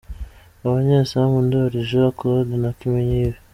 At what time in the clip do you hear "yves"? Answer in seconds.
3.23-3.41